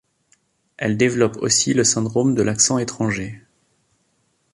Elle 0.77 0.97
développe 0.97 1.37
aussi 1.37 1.75
le 1.75 1.83
syndrome 1.83 2.33
de 2.33 2.41
l'accent 2.41 2.79
étranger. 2.79 3.39